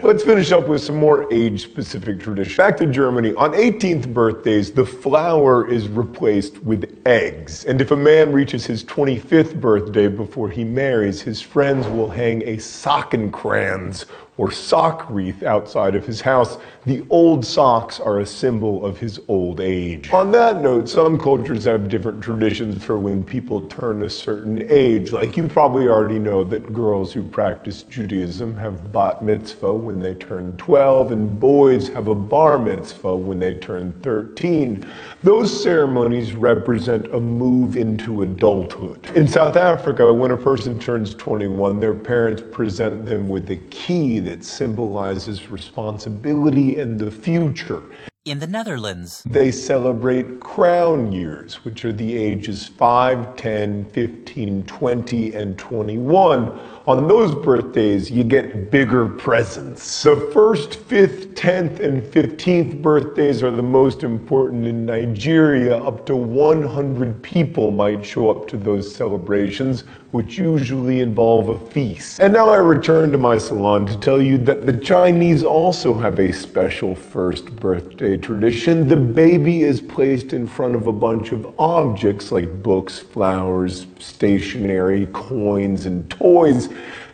Let's 0.00 0.24
finish 0.24 0.52
up 0.52 0.68
with 0.68 0.82
some 0.82 0.96
more 0.96 1.30
age-specific 1.30 2.18
tradition. 2.18 2.56
Back 2.56 2.78
to 2.78 2.86
Germany. 2.86 3.34
On 3.34 3.52
18th 3.52 4.12
birthdays, 4.12 4.72
the 4.72 4.86
flower 4.86 5.70
is 5.70 5.86
replaced 5.86 6.62
with 6.64 7.00
eggs. 7.04 7.66
And 7.66 7.78
if 7.78 7.90
a 7.90 7.96
man 7.96 8.32
reaches 8.32 8.64
his 8.64 8.84
25th 8.84 9.60
birthday 9.60 10.08
before 10.08 10.48
he 10.48 10.64
marries, 10.64 11.20
his 11.20 11.42
friends 11.42 11.86
will 11.88 12.08
hang 12.08 12.40
a 12.42 12.56
Sockenkranz 12.56 14.06
or 14.38 14.50
sock 14.50 15.08
wreath 15.10 15.42
outside 15.42 15.94
of 15.94 16.06
his 16.06 16.20
house. 16.20 16.56
The 16.86 17.04
old 17.10 17.44
socks 17.44 18.00
are 18.00 18.20
a 18.20 18.26
symbol 18.26 18.84
of 18.84 18.98
his 18.98 19.20
old 19.28 19.60
age. 19.60 20.10
On 20.10 20.32
that 20.32 20.62
note, 20.62 20.88
some 20.88 21.18
cultures 21.18 21.64
have 21.64 21.88
different 21.88 22.22
traditions 22.22 22.82
for 22.82 22.98
when 22.98 23.22
people 23.22 23.60
turn 23.68 24.02
a 24.02 24.10
certain 24.10 24.66
age. 24.70 25.12
Like 25.12 25.36
you 25.36 25.46
probably 25.48 25.86
already 25.88 26.18
know 26.18 26.44
that 26.44 26.72
girls 26.72 27.12
who 27.12 27.22
practice 27.22 27.82
Judaism 27.82 28.56
have 28.56 28.90
bat 28.90 29.22
mitzvah 29.22 29.74
when 29.74 30.00
they 30.00 30.14
turn 30.14 30.56
12, 30.56 31.12
and 31.12 31.38
boys 31.38 31.88
have 31.88 32.08
a 32.08 32.14
bar 32.14 32.58
mitzvah 32.58 33.14
when 33.14 33.38
they 33.38 33.54
turn 33.54 33.92
13. 34.02 34.84
Those 35.22 35.62
ceremonies 35.62 36.32
represent 36.32 37.12
a 37.14 37.20
move 37.20 37.76
into 37.76 38.22
adulthood. 38.22 39.06
In 39.14 39.28
South 39.28 39.56
Africa, 39.56 40.12
when 40.12 40.30
a 40.30 40.36
person 40.36 40.78
turns 40.78 41.14
21, 41.14 41.80
their 41.80 41.94
parents 41.94 42.42
present 42.50 43.04
them 43.04 43.28
with 43.28 43.50
a 43.50 43.56
key 43.56 44.21
that 44.24 44.44
symbolizes 44.44 45.50
responsibility 45.50 46.80
and 46.80 46.98
the 46.98 47.10
future. 47.10 47.82
In 48.24 48.38
the 48.38 48.46
Netherlands, 48.46 49.24
They 49.26 49.50
celebrate 49.50 50.38
crown 50.38 51.10
years, 51.10 51.64
which 51.64 51.84
are 51.84 51.92
the 51.92 52.16
ages 52.16 52.68
5, 52.68 53.34
10, 53.34 53.86
15, 53.86 54.62
20, 54.62 55.34
and 55.34 55.58
21. 55.58 56.56
On 56.86 57.08
those 57.08 57.34
birthdays, 57.34 58.12
you 58.12 58.22
get 58.22 58.70
bigger 58.70 59.08
presents. 59.08 60.04
The 60.04 60.30
first, 60.32 60.70
5th, 60.88 61.34
10th, 61.34 61.80
and 61.80 62.00
15th 62.00 62.80
birthdays 62.80 63.42
are 63.42 63.50
the 63.50 63.60
most 63.60 64.04
important 64.04 64.68
in 64.68 64.86
Nigeria. 64.86 65.76
Up 65.78 66.06
to 66.06 66.14
100 66.14 67.20
people 67.24 67.72
might 67.72 68.06
show 68.06 68.30
up 68.30 68.46
to 68.48 68.56
those 68.56 68.94
celebrations, 68.94 69.82
which 70.12 70.38
usually 70.38 71.00
involve 71.00 71.48
a 71.48 71.58
feast. 71.70 72.20
And 72.20 72.32
now 72.32 72.48
I 72.48 72.58
return 72.58 73.10
to 73.12 73.18
my 73.18 73.38
salon 73.38 73.86
to 73.86 73.98
tell 73.98 74.22
you 74.22 74.38
that 74.38 74.64
the 74.66 74.76
Chinese 74.76 75.42
also 75.42 75.92
have 75.94 76.20
a 76.20 76.32
special 76.32 76.94
first 76.94 77.46
birthday 77.56 78.11
tradition. 78.18 78.88
The 78.88 78.96
baby 78.96 79.62
is 79.62 79.80
placed 79.80 80.32
in 80.32 80.46
front 80.46 80.74
of 80.74 80.86
a 80.86 80.92
bunch 80.92 81.32
of 81.32 81.54
objects 81.58 82.32
like 82.32 82.62
books, 82.62 82.98
flowers, 82.98 83.86
stationery, 83.98 85.06
coins, 85.12 85.86
and 85.86 86.08
toys. 86.10 86.68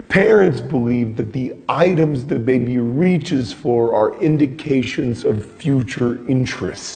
Parents 0.08 0.60
believe 0.60 1.16
that 1.16 1.32
the 1.32 1.54
items 1.68 2.24
the 2.24 2.38
baby 2.38 2.78
reaches 2.78 3.52
for 3.52 3.94
are 3.94 4.18
indications 4.22 5.24
of 5.24 5.44
future 5.44 6.26
interests. 6.28 6.86